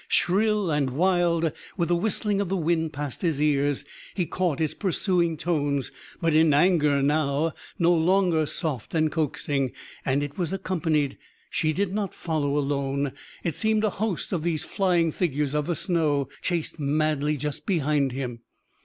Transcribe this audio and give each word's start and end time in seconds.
Shrill 0.07 0.71
and 0.71 0.89
wild, 0.89 1.51
with 1.77 1.89
the 1.89 1.95
whistling 1.95 2.41
of 2.41 2.49
the 2.49 2.57
wind 2.57 2.91
past 2.91 3.21
his 3.21 3.39
ears, 3.39 3.85
he 4.15 4.25
caught 4.25 4.59
its 4.59 4.73
pursuing 4.73 5.37
tones; 5.37 5.91
but 6.19 6.33
in 6.33 6.55
anger 6.55 7.03
now, 7.03 7.53
no 7.77 7.93
longer 7.93 8.47
soft 8.47 8.95
and 8.95 9.11
coaxing. 9.11 9.73
And 10.03 10.23
it 10.23 10.39
was 10.39 10.53
accompanied; 10.53 11.19
she 11.51 11.71
did 11.71 11.93
not 11.93 12.15
follow 12.15 12.57
alone. 12.57 13.11
It 13.43 13.53
seemed 13.53 13.83
a 13.83 13.91
host 13.91 14.33
of 14.33 14.41
these 14.41 14.65
flying 14.65 15.11
figures 15.11 15.53
of 15.53 15.67
the 15.67 15.75
snow 15.75 16.29
chased 16.41 16.79
madly 16.79 17.37
just 17.37 17.67
behind 17.67 18.11
him. 18.11 18.39